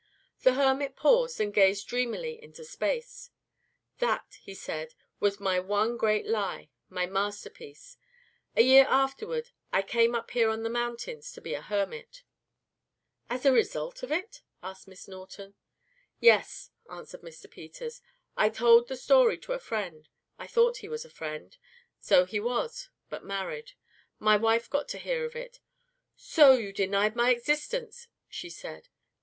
[0.41, 3.29] The hermit paused, and gazed dreamily into space.
[3.99, 7.97] "That," he said, "was my one great lie, my masterpiece.
[8.55, 12.23] A year afterward I came up here on the mountain to be a hermit."
[13.29, 15.53] "As a result of it?" asked Miss Norton.
[16.19, 17.47] "Yes," answered Mr.
[17.47, 18.01] Peters,
[18.35, 20.09] "I told the story to a friend.
[20.39, 21.55] I thought he was a friend
[21.99, 23.73] so he was, but married.
[24.17, 25.59] My wife got to hear of it.
[26.15, 28.89] 'So you denied my existence,' she said.